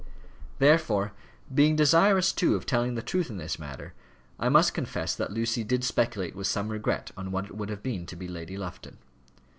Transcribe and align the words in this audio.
Therefore, 0.57 1.13
being 1.53 1.75
desirous, 1.75 2.31
too, 2.31 2.55
of 2.55 2.65
telling 2.65 2.95
the 2.95 3.03
truth 3.03 3.29
in 3.29 3.37
this 3.37 3.59
matter, 3.59 3.93
I 4.39 4.49
must 4.49 4.73
confess 4.73 5.13
that 5.13 5.31
Lucy 5.31 5.63
did 5.63 5.83
speculate 5.83 6.35
with 6.35 6.47
some 6.47 6.69
regret 6.69 7.11
on 7.15 7.31
what 7.31 7.45
it 7.45 7.55
would 7.55 7.69
have 7.69 7.83
been 7.83 8.07
to 8.07 8.15
be 8.15 8.27
Lady 8.27 8.57
Lufton. 8.57 8.97